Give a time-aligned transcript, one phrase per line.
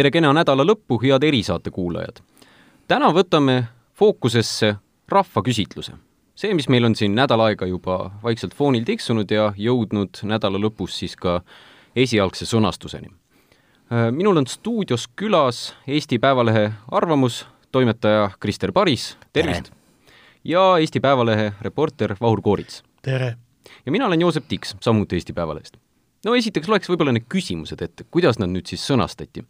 [0.00, 2.22] tere kena nädala lõppu, head erisaate kuulajad!
[2.88, 3.66] täna võtame
[4.00, 4.70] fookusesse
[5.12, 5.92] rahvaküsitluse.
[6.34, 10.96] see, mis meil on siin nädal aega juba vaikselt foonil tiksunud ja jõudnud nädala lõpus
[11.02, 11.42] siis ka
[11.92, 13.10] esialgse sõnastuseni.
[14.16, 19.68] minul on stuudios külas Eesti Päevalehe arvamus, toimetaja Krister Paris, tervist!
[20.44, 22.82] ja Eesti Päevalehe reporter Vahur Koorits.
[23.02, 23.36] tere!
[23.84, 25.76] ja mina olen Joosep Tiks, samuti Eesti Päevalehest.
[26.24, 29.44] no esiteks loeks võib-olla need küsimused ette, kuidas nad nüüd siis sõnastati.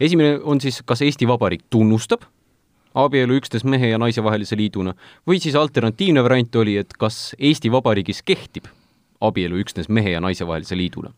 [0.00, 2.26] Esimene on siis, kas Eesti Vabariik tunnustab
[2.98, 4.94] abielu üksnes mehe ja naise vahelise liiduna
[5.28, 8.70] või siis alternatiivne variant oli, et kas Eesti Vabariigis kehtib
[9.20, 11.12] abielu üksnes mehe ja naise vahelise liiduna.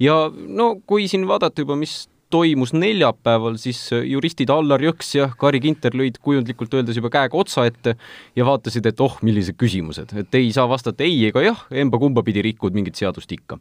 [0.00, 5.60] ja no kui siin vaadata juba, mis toimus neljapäeval, siis juristid Allar Jõks ja Kari
[5.60, 7.96] Kinter lõid kujundlikult öeldes juba käega otsa ette
[8.36, 12.44] ja vaatasid, et oh, millised küsimused, et ei saa vastata ei ega jah, emba-kumba pidi
[12.48, 13.60] rikud mingit seadust ikka.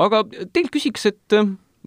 [0.00, 1.36] aga teilt küsiks, et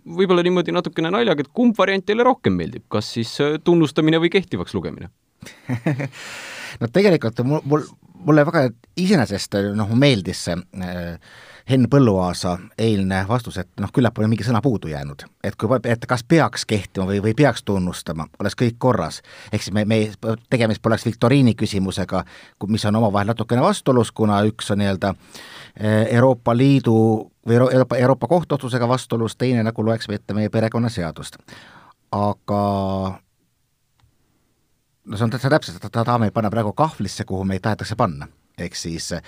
[0.04, 4.76] võib-olla niimoodi natukene naljaga, et kumb variant teile rohkem meeldib, kas siis tunnustamine või kehtivaks
[4.78, 5.12] lugemine
[6.82, 7.84] no tegelikult mul, mul,
[8.26, 11.20] mulle väga iseenesest noh, meeldis see äh,
[11.70, 15.24] Henn Põlluaasa eilne vastus, et noh, küllap on mingi sõna puudu jäänud.
[15.44, 19.22] et kui, et kas peaks kehtima või, või peaks tunnustama, oleks kõik korras.
[19.52, 20.12] ehk siis me, me,
[20.50, 22.24] tegemist poleks viktoriini küsimusega,
[22.68, 25.14] mis on omavahel natukene vastuolus, kuna üks on nii-öelda
[25.80, 31.38] eh, Euroopa Liidu või Euroopa, Euroopa Kohtu otsusega vastuolus, teine nagu loeksime ette meie perekonnaseadust.
[32.12, 32.62] aga
[35.06, 38.28] no see on täitsa täpselt, ta tahab meid panna praegu kahvlisse, kuhu meid tahetakse panna.
[38.58, 39.24] ehk siis äh,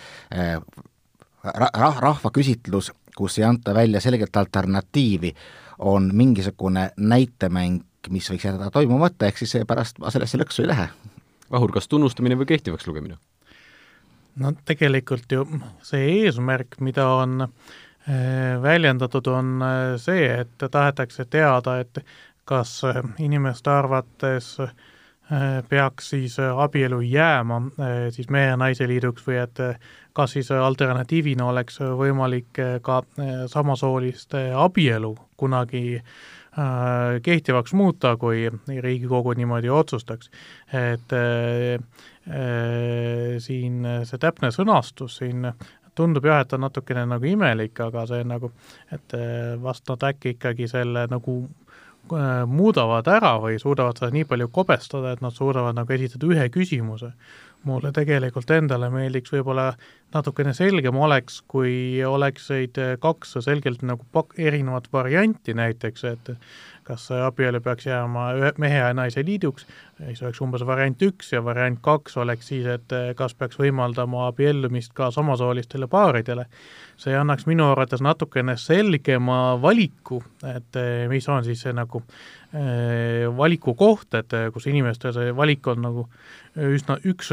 [1.44, 5.34] rah-, rahvaküsitlus, kus ei anta välja selget alternatiivi,
[5.80, 10.88] on mingisugune näitemäng, mis võiks jääda toimumata, ehk siis pärast ma sellesse lõksu ei lähe.
[11.52, 13.18] Vahur, kas tunnustamine või kehtivaks lugemine?
[14.38, 15.48] no tegelikult ju
[15.82, 17.50] see eesmärk, mida on äh,
[18.62, 22.00] väljendatud, on äh, see, et tahetakse teada, et
[22.46, 24.58] kas äh, inimeste arvates
[25.70, 27.58] peaks siis abielu jääma
[28.16, 29.60] siis mehe ja naise liiduks või et
[30.18, 38.48] kas siis alternatiivina oleks võimalik ka eh, samasooliste abielu kunagi eh, kehtivaks muuta, kui
[38.82, 40.32] Riigikogu niimoodi otsustaks.
[40.74, 41.14] et
[43.40, 45.46] siin see täpne sõnastus siin
[45.98, 48.52] tundub jah, et on natukene nagu imelik, aga see nagu,
[48.94, 49.16] et
[49.64, 51.42] vast nad äkki ikkagi selle nagu
[52.48, 57.12] muudavad ära või suudavad seda nii palju kobestada, et nad suudavad nagu esitada ühe küsimuse.
[57.68, 59.72] Mulle tegelikult endale meeldiks võib-olla
[60.14, 66.32] natukene selgem oleks, kui oleksid kaks selgelt nagu pak-, erinevat varianti näiteks, et
[66.88, 71.42] kas abielu peaks jääma ühe mehe ja naise liiduks, siis oleks umbes variant üks ja
[71.44, 76.46] variant kaks oleks siis, et kas peaks võimaldama abiellumist ka samasoolistele paaridele.
[76.98, 80.24] see annaks minu arvates natukene selgema valiku,
[80.56, 82.02] et mis on siis see nagu
[82.54, 86.08] eh, valiku koht, et kus inimestel see valik on nagu
[86.58, 87.30] üsna üks,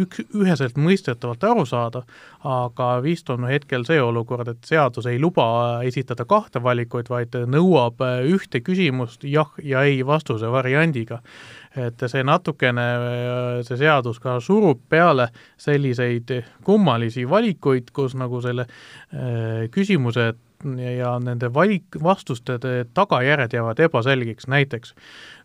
[0.00, 2.02] üks, üheselt mõistetavalt aru saada,
[2.46, 5.46] aga vist on hetkel see olukord, et seadus ei luba
[5.86, 11.20] esitada kahte valikuid, vaid nõuab ühte küsimust jah ja ei vastuse variandiga.
[11.76, 12.86] Et see natukene,
[13.66, 15.28] see seadus ka surub peale
[15.60, 16.30] selliseid
[16.64, 20.32] kummalisi valikuid, kus nagu selle äh, küsimuse
[20.96, 22.58] ja nende valik, vastuste
[22.94, 24.94] tagajärjed jäävad ebaselgeks, näiteks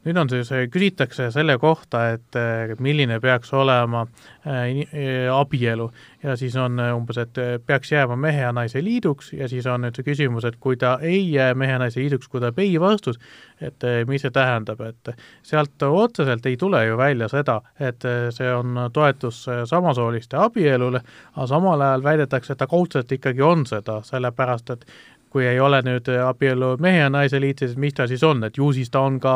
[0.06, 2.38] nüüd on siis, küsitakse selle kohta, et
[2.80, 4.06] milline peaks olema
[4.48, 5.90] äh, äh, abielu.
[6.24, 10.00] Ja siis on umbes, et peaks jääma mehe ja naise liiduks ja siis on nüüd
[10.00, 13.20] see küsimus, et kui ta ei jää mehe ja naise liiduks, kui ta ei vastus,
[13.62, 18.04] et mis see tähendab, et sealt otseselt ei tule ju välja seda, et
[18.36, 21.04] see on toetus samasooliste abielule,
[21.36, 24.86] aga samal ajal väidetakse, et ta kaudselt ikkagi on seda, sellepärast et
[25.30, 28.58] kui ei ole nüüd abielu mehe ja naise liit, siis mis ta siis on, et
[28.58, 29.34] ju siis ta on ka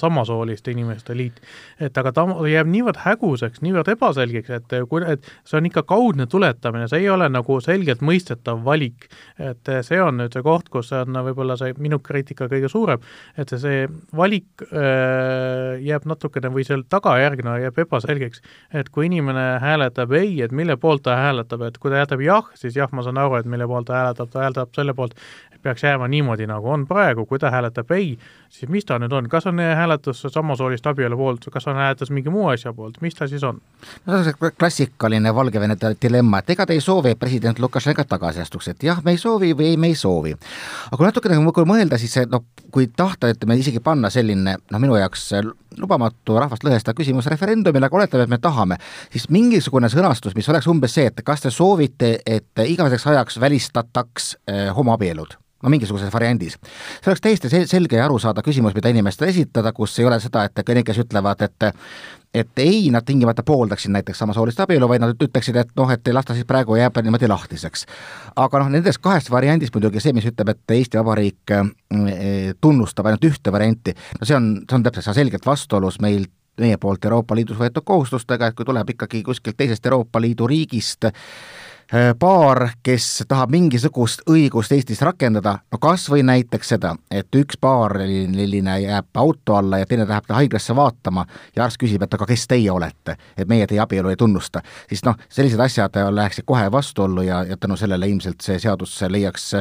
[0.00, 1.40] samasooliste inimeste liit.
[1.80, 6.26] et aga ta jääb niivõrd häguseks, niivõrd ebaselgeks, et kui, et see on ikka kaudne
[6.26, 9.08] tuletamine, see ei ole nagu selgelt mõistetav valik.
[9.38, 13.02] et see on nüüd see koht, kus on võib-olla see minu kriitika kõige suurem,
[13.36, 13.86] et see, see
[14.16, 18.42] valik äh, jääb natukene või selle tagajärgna jääb ebaselgeks,
[18.74, 22.50] et kui inimene hääletab ei, et mille poolt ta hääletab, et kui ta hääletab jah,
[22.58, 25.16] siis jah, ma saan aru, et mille poolt ta hääletab, ta hääletab selle poolt,
[25.66, 28.12] peaks jääma niimoodi, nagu on praegu, kui ta hääletab ei,
[28.48, 32.30] siis mis ta nüüd on, kas on hääletus samasoolist abielu poolt, kas on hääletus mingi
[32.30, 33.58] muu asja poolt, mis ta siis on?
[34.06, 38.44] no see on klassikaline Valgevene dilemma, et ega te ei soovi, et president Lukašenka tagasi
[38.44, 40.36] astuks, et jah, me ei soovi või ei, me ei soovi.
[40.86, 45.00] aga kui natukene, mõelda, siis see noh, kui tahta, ütleme isegi panna selline noh, minu
[45.00, 45.32] jaoks
[45.80, 48.78] lubamatu rahvast lõhestav küsimus referendumile, aga oletame, et me tahame,
[49.10, 54.30] siis mingisugune sõnastus, mis oleks umbes see, et kas te soovite, et igaveseks ajaks välistataks
[54.46, 55.25] eh, homoabielud
[55.62, 56.58] no mingisuguses variandis.
[57.00, 60.44] see oleks täiesti sel-, selge ja arusaadav küsimus, mida inimestele esitada, kus ei ole seda,
[60.44, 61.72] et kõik, kes ütlevad, et
[62.36, 66.26] et ei, nad tingimata pooldaksid näiteks samasoolist abielu, vaid nad ütleksid, et noh, et las
[66.28, 67.86] ta siis praegu jääb niimoodi lahtiseks.
[68.36, 73.24] aga noh, nendest kahest variandist muidugi see, mis ütleb, et Eesti Vabariik eh, tunnustab ainult
[73.24, 76.26] ühte varianti, no see on, see on täpselt, selgelt vastuolus meil
[76.60, 81.08] meie poolt Euroopa Liidus võetud kohustustega, et kui tuleb ikkagi kuskilt teisest Euroopa Liidu riigist
[82.18, 88.74] paar, kes tahab mingisugust õigust Eestis rakendada, no kas või näiteks seda, et üks paariline
[88.82, 92.46] jääb auto alla ja teine läheb ta haiglasse vaatama ja arst küsib, et aga kes
[92.50, 97.22] teie olete, et meie teie abielu ei tunnusta, siis noh, sellised asjad läheksid kohe vastuollu
[97.28, 99.52] ja, ja tänu sellele ilmselt see seadus leiaks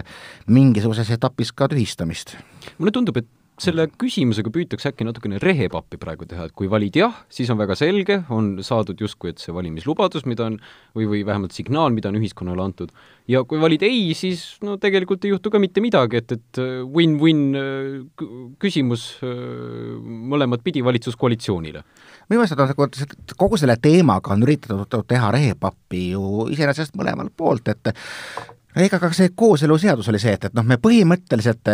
[0.48, 2.38] mingisuguses etapis ka tühistamist.
[2.78, 3.30] mulle tundub, et
[3.62, 7.78] selle küsimusega püütakse äkki natukene rehepappi praegu teha, et kui valid jah, siis on väga
[7.80, 10.58] selge, on saadud justkui, et see valimislubadus, mida on,
[10.98, 12.92] või, või vähemalt signaal, mida on ühiskonnale antud,
[13.32, 16.84] ja kui valid ei, siis no tegelikult ei juhtu ka mitte midagi, et, et äh,
[16.84, 18.28] win-win äh,
[18.62, 19.32] küsimus äh,
[20.36, 21.84] mõlemat pidi valitsuskoalitsioonile.
[22.30, 27.94] minu meelest on kogu selle teemaga on üritatud teha rehepappi ju iseenesest mõlemalt poolt, et
[28.76, 31.72] ega ka see kooseluseadus oli see, et, et noh, me põhimõtteliselt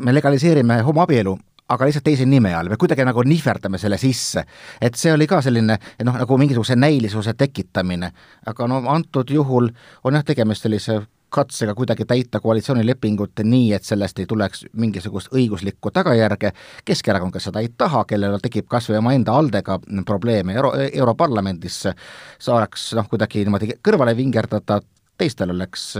[0.00, 1.36] me legaliseerime homoabielu,
[1.70, 4.44] aga lihtsalt teise nime all, me kuidagi nagu nihverdame selle sisse.
[4.80, 8.12] et see oli ka selline noh, nagu mingisuguse näilisuse tekitamine,
[8.46, 9.70] aga no antud juhul
[10.04, 11.00] on jah, tegemist sellise
[11.30, 16.52] katsega kuidagi täita koalitsioonilepingut nii, et sellest ei tuleks mingisugust õiguslikku tagajärge,
[16.84, 21.84] Keskerakond, kes seda ei taha, kellel tekib kas või omaenda aldega probleeme Euro, Europarlamendis,
[22.42, 24.80] saaks noh, kuidagi niimoodi kõrvale vingerdada,
[25.20, 25.90] teistel oleks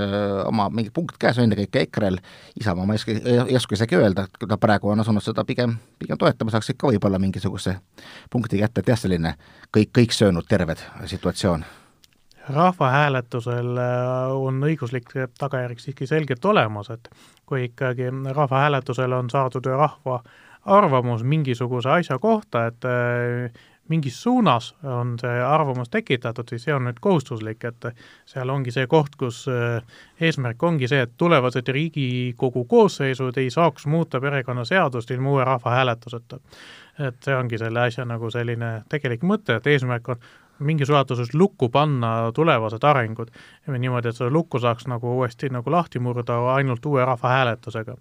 [0.49, 2.21] oma mingi punkt käes, ennekõike EKRE-l,
[2.61, 3.17] Isamaa ma ei oska,
[3.51, 6.73] ei oska isegi öelda, et kui ta praegu on asunud seda pigem, pigem toetama, saaks
[6.75, 7.77] ikka võib-olla mingisuguse
[8.33, 9.35] punkti kätte, et jah, selline
[9.77, 10.83] kõik, kõik söönud terved
[11.13, 11.67] situatsioon.
[12.51, 13.77] Rahvahääletusel
[14.35, 17.11] on õiguslik tagajärg siiski selgelt olemas, et
[17.47, 20.23] kui ikkagi rahvahääletusel on saadud rahva
[20.65, 22.89] arvamus mingisuguse asja kohta, et
[23.91, 27.89] mingis suunas on see arvamus tekitatud, siis see on nüüd kohustuslik, et
[28.29, 29.81] seal ongi see koht, kus äh,
[30.23, 36.39] eesmärk ongi see, et tulevased Riigikogu koosseisud ei saaks muuta perekonnaseadust ilma uue rahvahääletuseta.
[37.01, 40.23] et see ongi selle asja nagu selline tegelik mõte, et eesmärk on
[40.61, 43.31] mingis ulatuses lukku panna tulevased arengud
[43.67, 47.97] niimoodi, et seda lukku saaks nagu uuesti nagu lahti murda ainult uue rahvahääletusega.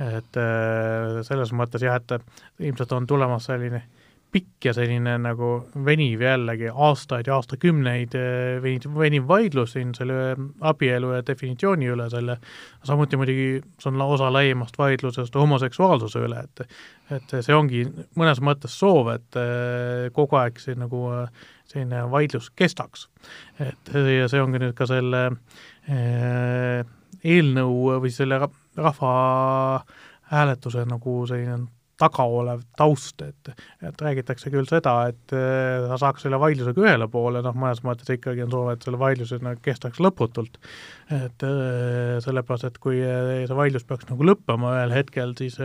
[0.00, 2.20] et äh, selles mõttes jah, et
[2.58, 4.01] ilmselt on tulemas selline äh,
[4.32, 5.48] pikk ja selline nagu
[5.84, 10.36] veniv jällegi aastaid ja aastakümneid eh, veniv, veniv vaidlus siin selle
[10.72, 12.38] abielu ja definitsiooni üle, selle,
[12.88, 16.56] samuti muidugi see on osa laiemast vaidlusest homoseksuaalsuse üle, et
[17.12, 17.82] et see ongi
[18.16, 21.26] mõnes mõttes soov, et eh, kogu aeg see nagu eh,
[21.68, 23.08] selline vaidlus kestaks.
[23.60, 25.22] et ja see ongi nüüd ka selle
[27.22, 28.40] eelnõu või selle
[28.80, 31.66] rahvahääletuse nagu selline
[32.02, 33.52] taga olev taust, et
[33.82, 38.10] et räägitakse küll seda, et äh, sa saaks selle vaidlusega ühele poole, noh, mõnes mõttes
[38.14, 40.58] ikkagi on soov, et selle vaidluse nagu kestaks lõputult.
[41.12, 45.58] et äh, sellepärast, et kui äh, see vaidlus peaks nagu lõppema ühel hetkel, siis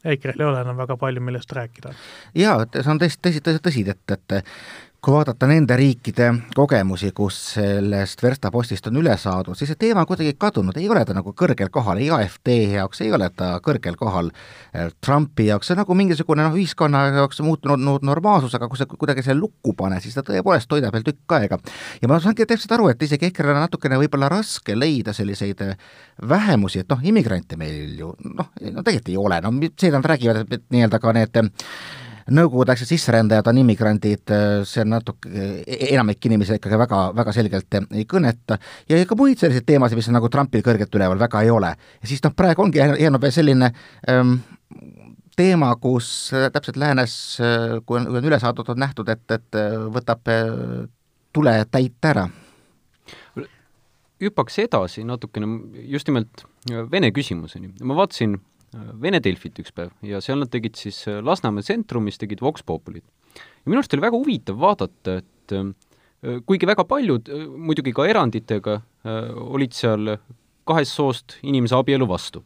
[0.00, 1.92] EKRE-l ei ole enam väga palju, millest rääkida.
[2.38, 4.40] jaa, et see on tõesti, tõsi, tõsi, tõsi, et, et
[5.00, 10.08] kui vaadata nende riikide kogemusi, kus sellest verstapostist on üle saadud, siis see teema on
[10.10, 13.96] kuidagi kadunud, ei ole ta nagu kõrgel kohal, ei AfD jaoks ei ole ta kõrgel
[14.00, 14.28] kohal,
[14.76, 18.88] äh, Trumpi jaoks, see on nagu mingisugune noh, ühiskonna jaoks muutunud normaalsus, aga kui sa
[18.90, 21.60] kuidagi selle lukku paned, siis ta tõepoolest toidab veel tükk aega.
[22.02, 25.88] ja ma saangi täpselt aru, et isegi EKRE-l on natukene võib-olla raske leida selliseid äh,
[26.28, 30.44] vähemusi, et noh, immigrante meil ju noh, no tegelikult ei ole, no seda nad räägivad,
[30.44, 31.42] et nii-öelda ka need
[32.30, 34.32] nõukogudeaegsed sisserändajad on immigrandid,
[34.68, 35.30] see on natuke,
[35.90, 38.58] enamik inimesi ikkagi väga, väga selgelt ei kõneta
[38.90, 41.74] ja ka muid selliseid teemasid, mis on nagu Trumpil kõrgelt üleval, väga ei ole.
[41.74, 43.72] ja siis noh, praegu ongi jäänud veel selline
[44.10, 44.36] ähm,
[45.36, 47.14] teema, kus täpselt läänes,
[47.86, 49.60] kui on, kui on üle saadud, on nähtud, et, et
[49.94, 50.28] võtab
[51.32, 52.28] tule täit ära.
[54.20, 55.46] hüppaks edasi natukene
[55.88, 56.44] just nimelt
[56.92, 57.70] Vene küsimuseni.
[57.82, 58.36] ma vaatasin
[58.70, 63.04] Vene Delfit üks päev ja seal nad tegid siis äh, Lasnamäe tsentrumis, tegid Vox Populit.
[63.34, 65.72] ja minu arust oli väga huvitav vaadata, et äh,
[66.46, 68.80] kuigi väga paljud, äh, muidugi ka eranditega,
[69.40, 70.14] olid seal
[70.68, 72.44] kahest soost inimese abielu vastu.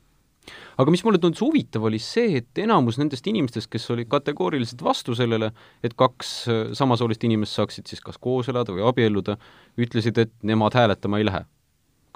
[0.78, 5.16] aga mis mulle tundus huvitav, oli see, et enamus nendest inimestest, kes olid kategooriliselt vastu
[5.18, 5.52] sellele,
[5.84, 6.32] et kaks
[6.78, 9.36] samasoolist inimest saaksid siis kas koos elada või abielluda,
[9.76, 11.44] ütlesid, et nemad hääletama ei lähe,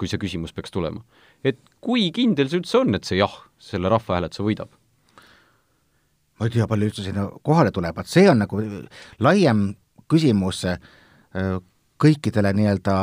[0.01, 1.05] kui see küsimus peaks tulema
[1.43, 4.71] et kui kindel see üldse on, et see jah, selle rahvahääletuse võidab?
[6.39, 8.61] ma ei tea, palju üldse sinna kohale tuleb, et see on nagu
[9.19, 9.65] laiem
[10.09, 10.79] küsimus äh,
[11.99, 12.95] kõikidele nii-öelda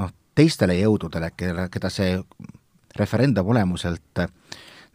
[0.00, 2.18] noh, teistele jõududele, kelle, keda see
[2.98, 4.24] referendum olemuselt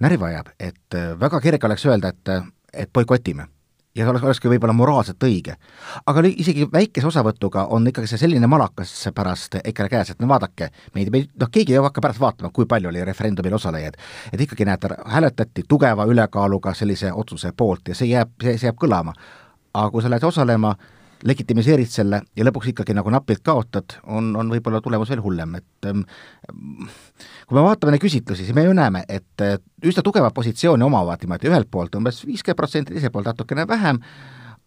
[0.04, 2.34] närvi ajab, et väga kerge oleks öelda, et,
[2.84, 3.48] et boikotime
[3.96, 5.56] ja oleks, olekski võib-olla moraalselt õige.
[6.06, 10.70] aga isegi väikese osavõtuga on ikkagi see selline malakas pärast EKRE käes, et no vaadake,
[10.96, 13.96] meid, meid noh, keegi ei hakka pärast vaatama, kui palju oli referendumil osalejaid.
[14.34, 18.80] et ikkagi näete, hääletati tugeva ülekaaluga sellise otsuse poolt ja see jääb, see, see jääb
[18.82, 19.14] kõlama.
[19.74, 20.76] aga kui sa lähed osalema,
[21.24, 25.90] legitimiseerid selle ja lõpuks ikkagi nagu napilt kaotad, on, on võib-olla tulemus veel hullem, et
[25.90, 26.04] ähm,
[27.48, 29.46] kui me vaatame neid küsitlusi, siis me ju näeme, et
[29.86, 34.02] üsna tugevat positsiooni omavad niimoodi ühelt poolt umbes viiskümmend protsenti, teiselt poolt natukene vähem,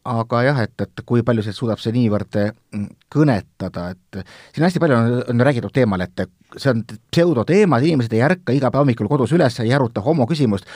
[0.08, 4.20] aga jah, et, et kui palju see suudab see niivõrd mm, kõnetada, et
[4.54, 6.24] siin hästi palju on, on räägitud teemal, et
[6.56, 10.68] see on pseudoteema, et inimesed ei ärka iga päev hommikul kodus üles, ei aruta homoküsimust,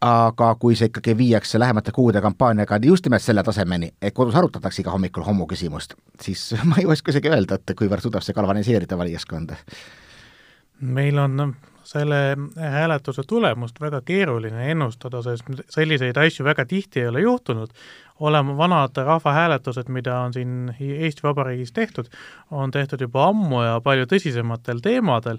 [0.00, 4.82] aga kui see ikkagi viiakse lähemate kuude kampaaniaga just nimelt selle tasemeni, et kodus arutatakse
[4.82, 9.56] iga hommikul homoküsimust, siis ma ei oska isegi öelda, et kuivõrd suudab see galvaniseerida valijaskonda.
[10.80, 11.54] meil on
[11.88, 17.72] selle hääletuse tulemust väga keeruline ennustada, sest selliseid asju väga tihti ei ole juhtunud,
[18.20, 22.06] olema vanad rahvahääletused, mida on siin Eesti Vabariigis tehtud,
[22.50, 25.38] on tehtud juba ammu ja palju tõsisematel teemadel,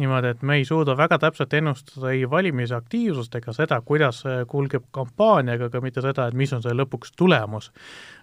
[0.00, 5.58] niimoodi, et me ei suuda väga täpselt ennustada ei valimisaktiivsust ega seda, kuidas kulgeb kampaania,
[5.58, 7.70] ega ka mitte seda, et mis on see lõpuks tulemus.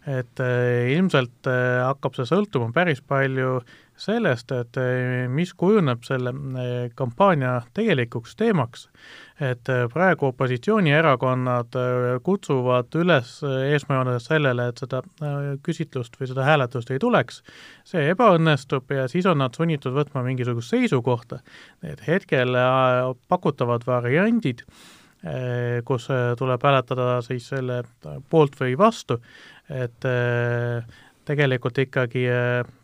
[0.07, 3.59] et eh, ilmselt eh, hakkab see sõltuma päris palju
[3.99, 6.31] sellest, et eh, mis kujuneb selle
[6.95, 8.87] kampaania tegelikuks teemaks
[9.41, 11.75] et praegu opositsioonierakonnad
[12.25, 15.01] kutsuvad üles äh, esmajoones sellele, et seda
[15.65, 17.41] küsitlust või seda hääletust ei tuleks,
[17.87, 21.39] see ebaõnnestub ja siis on nad sunnitud võtma mingisugust seisukohta.
[21.83, 22.55] Need hetkel
[23.27, 24.63] pakutavad variandid,
[25.85, 27.83] kus tuleb hääletada siis selle
[28.29, 29.19] poolt või vastu,
[29.69, 30.05] et
[31.25, 32.27] tegelikult ikkagi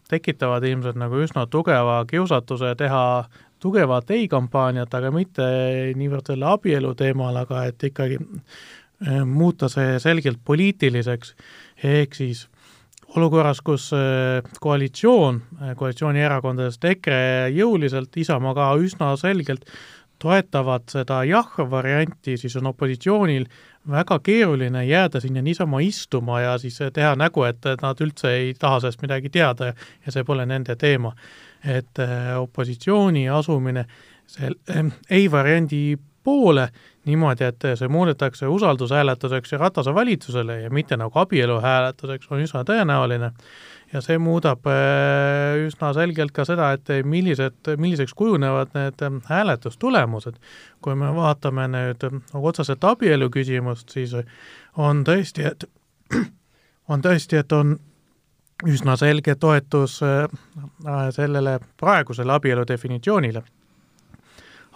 [0.10, 3.26] tekitavad ilmselt nagu üsna tugeva kiusatuse teha
[3.64, 5.44] tugevat ei-kampaaniat, aga mitte
[5.96, 8.58] niivõrd selle abielu teemal, aga et ikkagi äh,
[9.26, 11.34] muuta see selgelt poliitiliseks,
[11.84, 12.48] ehk siis
[13.16, 19.68] olukorras, kus äh, koalitsioon, äh, koalitsioonierakondadest EKRE jõuliselt, Isamaa ka üsna selgelt
[20.24, 23.46] toetavad seda jah-varianti, siis on opositsioonil
[23.92, 28.80] väga keeruline jääda sinna niisama istuma ja siis teha nägu, et nad üldse ei taha
[28.80, 31.12] sellest midagi teada ja see pole nende teema.
[31.64, 32.00] Et
[32.40, 33.86] opositsiooni asumine
[34.28, 36.68] selle äh, ei-variandi poole
[37.06, 43.32] niimoodi, et see muudetakse usaldushääletuseks Ratase valitsusele ja mitte nagu abieluhääletuseks, on üsna tõenäoline.
[43.94, 50.36] ja see muudab äh, üsna selgelt ka seda, et millised, milliseks kujunevad need hääletustulemused.
[50.82, 54.16] kui me vaatame nüüd otseselt abielu küsimust, siis
[54.78, 55.70] on tõesti, et
[56.92, 57.78] on tõesti, et on
[58.68, 60.28] üsna selge toetus äh,
[61.12, 63.44] sellele praegusele abielu definitsioonile.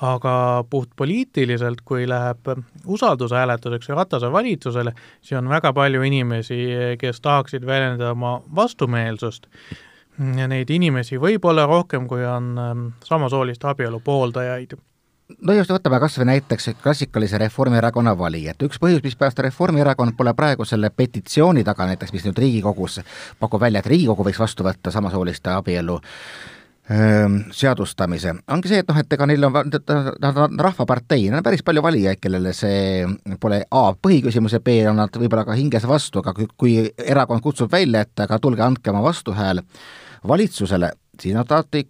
[0.01, 2.49] Aga puhtpoliitiliselt, kui läheb
[2.85, 6.57] usaldushääletuseks Ratase valitsusele, siis on väga palju inimesi,
[6.99, 9.47] kes tahaksid väljendada oma vastumeelsust.
[10.37, 14.73] Ja neid inimesi võib olla rohkem, kui on ähm, samasooliste abielu pooldajaid.
[15.41, 20.65] No just, võtame kas või näiteks klassikalise Reformierakonna valijad, üks põhjus, mispärast Reformierakond pole praegu
[20.65, 23.01] selle petitsiooni taga näiteks, mis nüüd Riigikogus
[23.39, 25.99] pakub välja, et Riigikogu võiks vastu võtta samasooliste abielu
[26.87, 29.57] seadustamise, ongi see, et noh, et ega neil on,
[30.23, 33.03] nad on rahvapartei, neil on päris palju valijaid, kellele see
[33.43, 37.43] pole A, põhiküsimus ja B, on nad võib-olla ka hinges vastu, aga kui, kui erakond
[37.43, 39.59] kutsub välja, et aga tulge, andke oma vastuhääl
[40.27, 41.83] valitsusele, siis nad alati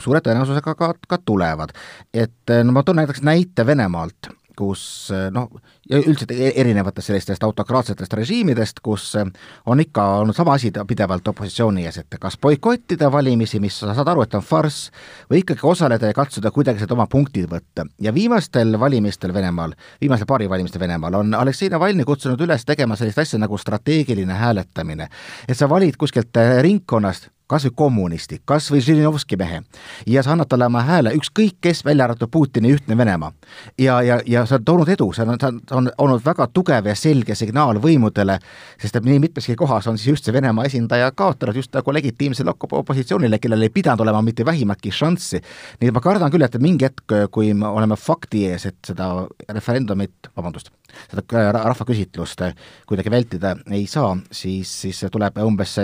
[0.00, 1.72] suure tõenäosusega ka, ka tulevad.
[2.12, 5.48] et no ma toon näiteks näite Venemaalt, kus noh,
[5.90, 9.12] ja üldiselt erinevatest sellistest autokraatsetest režiimidest, kus
[9.66, 14.12] on ikka olnud sama asi pidevalt opositsiooni ees, et kas boikottida valimisi, mis sa saad
[14.12, 14.90] aru, et on farss,
[15.30, 17.86] või ikkagi osaleda ja katsuda kuidagi sealt oma punktid võtta.
[18.00, 23.18] ja viimastel valimistel Venemaal, viimasel paari valimistel Venemaal on Aleksei Navalnõi kutsunud üles tegema sellist
[23.18, 25.08] asja nagu strateegiline hääletamine.
[25.48, 29.60] et sa valid kuskilt ringkonnast kas või kommunisti, kas või Žirinovski mehe
[30.08, 33.32] ja sa annad talle oma hääle, ükskõik kes, välja arvatud Putini ühtne Venemaa.
[33.78, 36.94] ja, ja, ja see on toonud edu, see on, see on olnud väga tugev ja
[36.96, 38.38] selge signaal võimudele,
[38.80, 42.54] sest et nii mitmeski kohas on siis just see Venemaa esindaja kaotanud just nagu legitiimsele
[42.80, 45.42] opositsioonile, kellel ei pidanud olema mitte vähimatki šanssi.
[45.80, 49.12] nii et ma kardan küll, et mingi hetk, kui me oleme fakti ees, et seda
[49.48, 50.72] referendumit, vabandust
[51.10, 52.42] seda rahvaküsitlust
[52.88, 55.76] kuidagi vältida ei saa, siis, siis tuleb umbes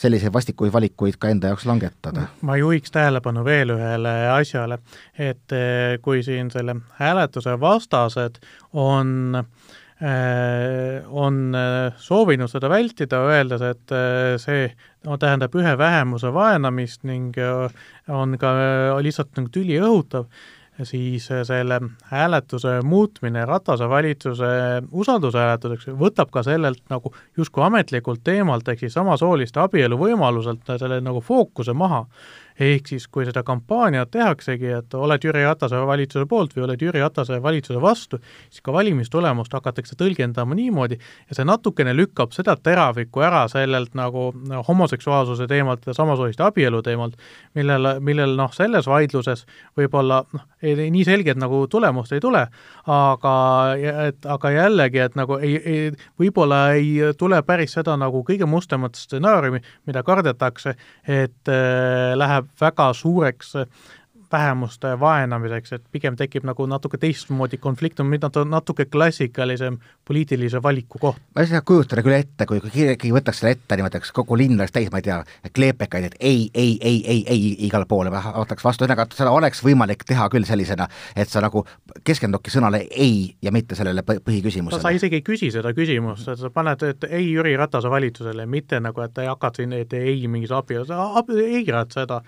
[0.00, 2.28] selliseid vastikuid valikuid ka enda jaoks langetada.
[2.42, 4.80] ma juhiks tähelepanu veel ühele asjale,
[5.18, 8.40] et eh, kui siin selle hääletuse vastased
[8.72, 13.96] on eh, on eh, soovinud seda vältida, öeldes, et
[14.42, 14.66] see
[15.04, 17.36] no, tähendab ühe vähemuse vaenamist ning
[18.08, 18.54] on ka
[19.04, 20.28] lihtsalt nagu tüli õhutav,
[20.82, 24.46] siis selle hääletuse muutmine Ratase valitsuse
[24.92, 31.22] usaldushääletuseks võtab ka sellelt nagu justkui ametlikult teemalt, ehk siis samasooliste abielu võimaluselt selle nagu
[31.22, 32.04] fookuse maha
[32.60, 37.02] ehk siis kui seda kampaaniat tehaksegi, et oled Jüri Ratase valitsuse poolt või oled Jüri
[37.02, 43.24] Ratase valitsuse vastu, siis ka valimistulemust hakatakse tõlgendama niimoodi ja see natukene lükkab seda teravikku
[43.26, 44.30] ära sellelt nagu
[44.68, 47.18] homoseksuaalsuse teemalt ja samasooliste abielu teemalt,
[47.54, 49.44] millel, millel noh, selles vaidluses
[49.78, 52.46] võib-olla noh, nii selget nagu tulemust ei tule,
[52.90, 53.34] aga
[54.06, 58.96] et aga jällegi, et nagu ei, ei, võib-olla ei tule päris seda nagu kõige mustemat
[58.98, 60.76] stsenaariumi, mida kardetakse,
[61.08, 63.54] et äh, läheb väga suureks
[64.34, 70.98] vähemuste vaenamiseks, et pigem tekib nagu natuke teistmoodi konflikt, on mida natuke klassikalisem poliitilise valiku
[71.00, 71.22] koht.
[71.34, 74.58] ma ei saa kujutada küll ette, kui, keegi võtaks selle ette niimoodi, et kogu linn
[74.58, 75.20] oleks täis, ma ei tea,
[75.54, 80.04] kleepekaid, et ei, ei, ei, ei, ei igale poole, võtaks vastu, ühesõnaga seda oleks võimalik
[80.08, 81.64] teha küll sellisena, et sa nagu
[82.04, 84.82] keskendudki sõnale ei ja mitte sellele põhiküsimusele.
[84.82, 89.00] sa isegi ei küsi seda küsimust, sa paned, et ei Jüri Ratase valitsusele, mitte nagu,
[89.04, 90.90] et hakkad siin, et ei mingis abielus,
[91.44, 92.20] eirad seda,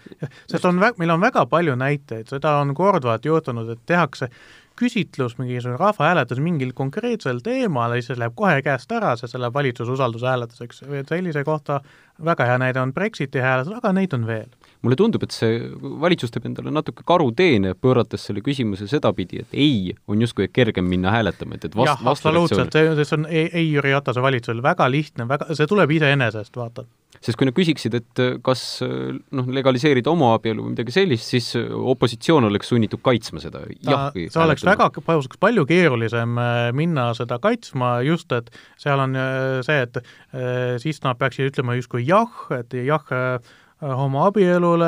[0.47, 4.31] sest on, meil on väga palju näiteid, näiteid, seda on korduvalt juhtunud, et tehakse
[4.77, 9.95] küsitlus, mingisugune rahvahääletus mingil konkreetsel teemal ja siis läheb kohe käest ära, see, läheb valitsuse
[9.95, 11.81] usaldushääletuseks, sellise kohta
[12.25, 14.51] väga hea näide on Brexiti hääletus, aga neid on veel.
[14.83, 15.57] mulle tundub, et see
[16.01, 21.11] valitsus teeb endale natuke karuteene, pöörates selle küsimuse sedapidi, et ei on justkui kergem minna
[21.11, 24.91] hääletama, et, et vast-, jah, absoluutselt, see, see on ei, ei Jüri Ratase valitsusel väga
[24.93, 26.85] lihtne, väga, see tuleb iseenesest, vaata
[27.25, 31.51] sest kui nad küsiksid, et äh, kas äh, noh, legaliseerida homoabielu või midagi sellist, siis
[31.59, 33.65] äh, opositsioon oleks sunnitud kaitsma seda.
[33.87, 34.91] Jah see oleks väga,
[35.41, 36.39] palju keerulisem
[36.77, 39.17] minna seda kaitsma, just et seal on
[39.67, 40.01] see, et
[40.83, 43.05] siis nad peaksid ütlema justkui jah, et jah,
[43.83, 44.87] homoabielule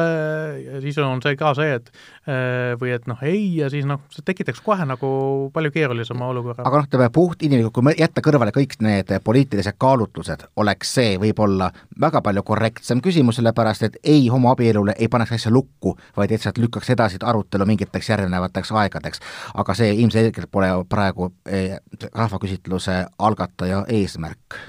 [0.65, 1.91] ja siis on see ka see, et
[2.25, 5.11] äh, või et noh, ei ja siis noh, see tekitaks kohe nagu
[5.53, 6.65] palju keerulisema olukorra.
[6.65, 11.69] aga noh, ütleme puht inimlikult, kui jätta kõrvale kõik need poliitilised kaalutlused, oleks see võib-olla
[12.01, 16.91] väga palju korrektsem küsimus, sellepärast et ei homoabielule ei paneks asja lukku, vaid lihtsalt lükkaks
[16.97, 19.21] edasi arutelu mingiteks järgnevateks aegadeks.
[19.55, 21.77] aga see ilmselgelt pole praegu eh,
[22.15, 24.61] rahvaküsitluse algataja eesmärk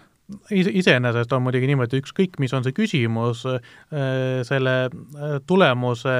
[0.51, 3.59] iseenesest on muidugi niimoodi, ükskõik, mis on see küsimus, äh,
[4.47, 6.15] selle äh, tulemuse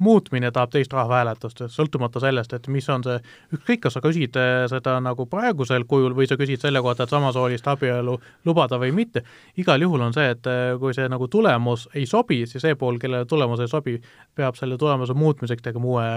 [0.00, 3.18] muutmine tahab teist rahvahääletust, sõltumata sellest, et mis on see,
[3.54, 7.12] ükskõik, kas sa küsid eh, seda nagu praegusel kujul või sa küsid selle kohta, et
[7.12, 8.16] samasoolist abielu
[8.48, 9.22] lubada või mitte,
[9.60, 12.98] igal juhul on see, et eh, kui see nagu tulemus ei sobi, siis see pool,
[13.02, 13.98] kellele tulemus ei sobi,
[14.36, 16.08] peab selle tulemuse muutmiseks tegema uue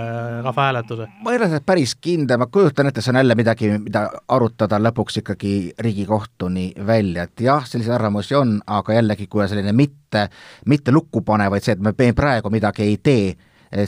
[0.47, 1.09] rahvahääletuse.
[1.23, 4.79] ma ei ole selles päris kindel, ma kujutan ette, see on jälle midagi, mida arutada
[4.79, 10.29] lõpuks ikkagi Riigikohtuni välja, et jah, selliseid arvamusi on, aga jällegi, kui on selline mitte,
[10.71, 13.33] mitte lukku panev, vaid see, et me praegu midagi ei tee,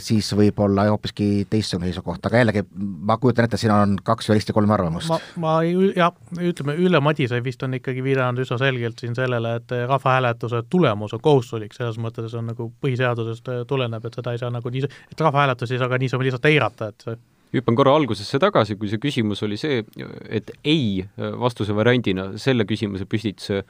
[0.02, 4.54] siis võib olla hoopiski teistsugune seisukoht, aga jällegi ma kujutan ette, siin on kaks juristi,
[4.56, 5.12] kolm arvamust.
[5.12, 9.76] ma, ma jah, ütleme, Ülle Madise vist on ikkagi viidanud üsna selgelt siin sellele, et
[9.86, 14.72] rahvahääletuse tulemus on kohustuslik, selles mõttes on nagu põhiseadusest tuleneb, et seda ei saa nagu
[14.72, 17.18] nii, et rahvahääletusi ei saa ka niisama lihtsalt eirata, et see
[17.56, 19.82] hüppan korra algusesse tagasi, kui see küsimus oli see,
[20.28, 21.04] et ei
[21.40, 23.62] vastuse variandina selle küsimuse püstituse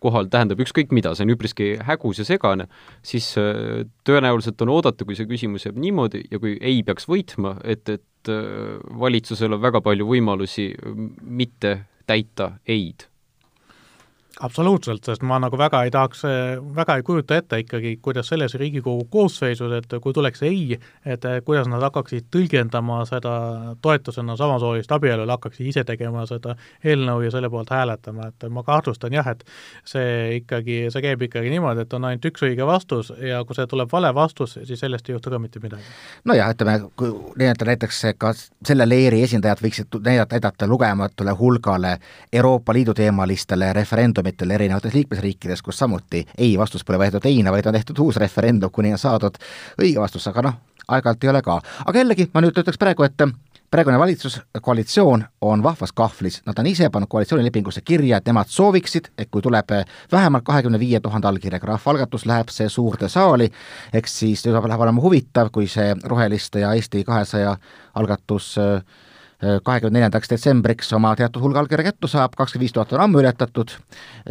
[0.00, 2.68] kohal tähendab ükskõik mida, see on üpriski hägus ja segane,
[3.06, 7.58] siis äh, tõenäoliselt on oodata, kui see küsimus jääb niimoodi ja kui ei peaks võitma,
[7.64, 10.70] et, et äh, valitsusel on väga palju võimalusi
[11.20, 11.76] mitte
[12.10, 13.09] täita ei-d
[14.40, 16.22] absoluutselt, sest ma nagu väga ei tahaks,
[16.76, 21.68] väga ei kujuta ette ikkagi, kuidas selles Riigikogu koosseisus, et kui tuleks ei, et kuidas
[21.68, 23.34] nad hakkaksid tõlgendama seda
[23.82, 29.12] toetusena samasoolist abielule, hakkaksid ise tegema seda eelnõu ja selle poolt hääletama, et ma kahtlustan
[29.16, 29.44] jah, et
[29.84, 33.68] see ikkagi, see käib ikkagi niimoodi, et on ainult üks õige vastus ja kui see
[33.70, 35.84] tuleb vale vastus, siis sellest ei juhtu ka mitte midagi.
[36.24, 41.98] nojah, ütleme, kui näidata näiteks ka selle leeri esindajad võiksid näidata, näidata lugematule hulgale
[42.32, 47.66] Euroopa Liidu teemalistele referendumile, referendumitel erinevates liikmesriikides, kus samuti ei vastus pole võetud ei-na, vaid
[47.66, 49.36] on tehtud uus referendum, kuni on saadud
[49.80, 50.54] õige vastus, aga noh,
[50.88, 51.60] aeg-ajalt ei ole ka.
[51.86, 53.16] aga jällegi, ma nüüd ütleks praegu, et
[53.70, 59.30] praegune valitsuskoalitsioon on vahvas kahvlis, nad on ise pannud koalitsioonilepingusse kirja, et nemad sooviksid, et
[59.30, 59.70] kui tuleb
[60.12, 63.50] vähemalt kahekümne viie tuhande allkirjaga rahvaalgatus, läheb see suurde saali,
[63.92, 67.56] eks siis tuleb, läheb olema huvitav, kui see Roheliste ja Eesti kahesaja
[67.94, 68.82] algatus äh,
[69.40, 73.72] kahekümne neljandaks detsembriks oma teatud hulga allkirja kättu saab, kakskümmend viis tuhat on ammu ületatud,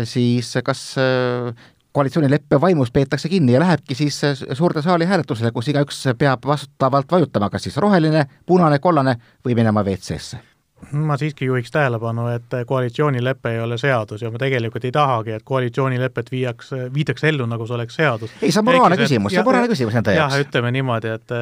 [0.03, 1.53] siis kas äh,
[1.91, 7.11] koalitsioonileppe vaimus peetakse kinni ja lähebki siis äh, suurde saali hääletusele, kus igaüks peab vastavalt
[7.11, 10.43] vajutama, kas siis roheline, punane, kollane või minema WC-sse
[10.91, 15.43] ma siiski juhiks tähelepanu, et koalitsioonilepe ei ole seadus ja ma tegelikult ei tahagi, et
[15.45, 18.31] koalitsioonilepet viiaks, viidaks ellu, nagu see oleks seadus.
[18.41, 20.37] ei, see on moraalne küsimus, see on moraalne küsimus nende jaoks.
[20.37, 21.35] jah, ütleme niimoodi, et,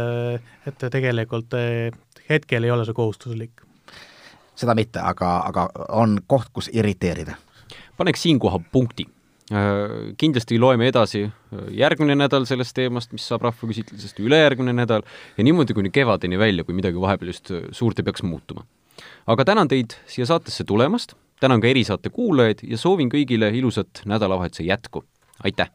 [0.71, 1.53] et tegelikult
[2.29, 3.63] hetkel ei ole see kohustuslik.
[4.55, 7.35] seda mitte, aga, aga on koht, kus irriteerida.
[7.97, 9.05] paneks siinkohal punkti
[9.47, 15.05] Äh, kindlasti loeme edasi äh, järgmine nädal sellest teemast, mis saab rahvaküsitlusest, ülejärgmine nädal
[15.37, 18.65] ja niimoodi kuni kevadeni välja, kui midagi vahepeal just äh, suurt ei peaks muutuma.
[19.27, 24.67] aga tänan teid siia saatesse tulemast, tänan ka erisaate kuulajaid ja soovin kõigile ilusat nädalavahetuse
[24.67, 25.05] jätku,
[25.47, 25.71] aitäh!